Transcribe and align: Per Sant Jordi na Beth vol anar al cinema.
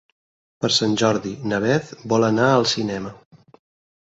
Per 0.63 0.71
Sant 0.77 0.95
Jordi 1.01 1.33
na 1.51 1.59
Beth 1.67 1.93
vol 2.15 2.27
anar 2.31 2.49
al 2.55 2.67
cinema. 2.73 3.15